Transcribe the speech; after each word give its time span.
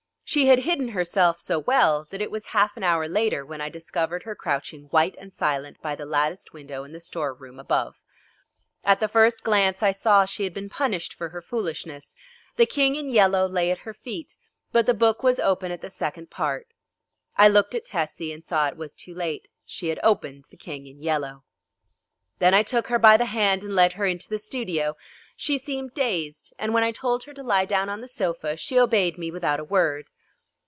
She 0.23 0.47
had 0.47 0.59
hidden 0.59 0.87
herself 0.87 1.41
so 1.41 1.59
well 1.59 2.07
that 2.09 2.21
it 2.21 2.31
was 2.31 2.45
half 2.55 2.77
an 2.77 2.83
hour 2.85 3.05
later 3.09 3.45
when 3.45 3.59
I 3.59 3.67
discovered 3.67 4.23
her 4.23 4.33
crouching 4.33 4.83
white 4.85 5.17
and 5.19 5.33
silent 5.33 5.81
by 5.81 5.93
the 5.93 6.05
latticed 6.05 6.53
window 6.53 6.85
in 6.85 6.93
the 6.93 7.01
store 7.01 7.33
room 7.33 7.59
above. 7.59 7.99
At 8.85 9.01
the 9.01 9.09
first 9.09 9.43
glance 9.43 9.83
I 9.83 9.91
saw 9.91 10.23
she 10.23 10.45
had 10.45 10.53
been 10.53 10.69
punished 10.69 11.13
for 11.15 11.27
her 11.27 11.41
foolishness. 11.41 12.15
The 12.55 12.65
King 12.65 12.95
in 12.95 13.09
Yellow 13.09 13.45
lay 13.45 13.71
at 13.71 13.79
her 13.79 13.93
feet, 13.93 14.37
but 14.71 14.85
the 14.85 14.93
book 14.93 15.21
was 15.21 15.37
open 15.37 15.69
at 15.69 15.81
the 15.81 15.89
second 15.89 16.29
part. 16.29 16.67
I 17.35 17.49
looked 17.49 17.75
at 17.75 17.83
Tessie 17.83 18.31
and 18.31 18.41
saw 18.41 18.69
it 18.69 18.77
was 18.77 18.93
too 18.93 19.13
late. 19.13 19.49
She 19.65 19.89
had 19.89 19.99
opened 20.01 20.45
The 20.49 20.55
King 20.55 20.87
in 20.87 21.01
Yellow. 21.01 21.43
Then 22.39 22.53
I 22.53 22.63
took 22.63 22.87
her 22.87 22.99
by 22.99 23.17
the 23.17 23.25
hand 23.25 23.65
and 23.65 23.75
led 23.75 23.91
her 23.93 24.05
into 24.05 24.29
the 24.29 24.39
studio. 24.39 24.95
She 25.35 25.57
seemed 25.57 25.93
dazed, 25.93 26.53
and 26.57 26.73
when 26.73 26.83
I 26.85 26.93
told 26.93 27.23
her 27.23 27.33
to 27.33 27.43
lie 27.43 27.65
down 27.65 27.89
on 27.89 27.99
the 27.99 28.07
sofa 28.07 28.55
she 28.55 28.79
obeyed 28.79 29.17
me 29.17 29.29
without 29.29 29.59
a 29.59 29.63
word. 29.65 30.07